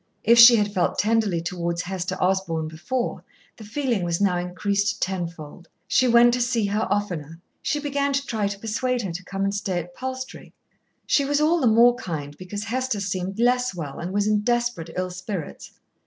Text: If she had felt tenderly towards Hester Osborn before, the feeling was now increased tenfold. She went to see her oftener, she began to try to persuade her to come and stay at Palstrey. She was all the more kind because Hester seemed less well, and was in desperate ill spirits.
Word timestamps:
If 0.23 0.39
she 0.39 0.55
had 0.55 0.73
felt 0.73 0.97
tenderly 0.97 1.41
towards 1.41 1.83
Hester 1.83 2.15
Osborn 2.19 2.67
before, 2.67 3.23
the 3.57 3.63
feeling 3.63 4.01
was 4.03 4.19
now 4.19 4.35
increased 4.35 4.99
tenfold. 4.99 5.67
She 5.87 6.07
went 6.07 6.33
to 6.33 6.41
see 6.41 6.65
her 6.65 6.87
oftener, 6.89 7.39
she 7.61 7.79
began 7.79 8.11
to 8.13 8.25
try 8.25 8.47
to 8.47 8.57
persuade 8.57 9.03
her 9.03 9.11
to 9.11 9.23
come 9.23 9.43
and 9.43 9.53
stay 9.53 9.77
at 9.77 9.93
Palstrey. 9.93 10.53
She 11.05 11.23
was 11.23 11.39
all 11.39 11.61
the 11.61 11.67
more 11.67 11.93
kind 11.97 12.35
because 12.35 12.63
Hester 12.63 12.99
seemed 12.99 13.39
less 13.39 13.75
well, 13.75 13.99
and 13.99 14.11
was 14.11 14.25
in 14.25 14.39
desperate 14.39 14.89
ill 14.97 15.11
spirits. 15.11 15.71